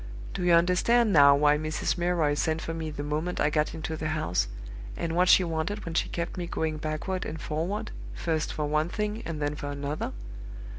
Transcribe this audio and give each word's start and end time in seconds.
Do 0.33 0.43
you 0.43 0.53
understand 0.53 1.13
now 1.13 1.35
why 1.35 1.59
Mrs. 1.59 1.95
Milroy 1.95 2.33
sent 2.33 2.59
for 2.59 2.73
me 2.73 2.89
the 2.89 3.03
moment 3.03 3.39
I 3.39 3.51
got 3.51 3.75
into 3.75 3.95
the 3.95 4.07
house, 4.07 4.47
and 4.97 5.15
what 5.15 5.29
she 5.29 5.43
wanted 5.43 5.85
when 5.85 5.93
she 5.93 6.09
kept 6.09 6.37
me 6.37 6.47
going 6.47 6.77
backward 6.77 7.23
and 7.23 7.39
forward, 7.39 7.91
first 8.15 8.51
for 8.51 8.65
one 8.65 8.89
thing 8.89 9.21
and 9.27 9.39
then 9.39 9.53
for 9.55 9.67
another? 9.69 10.13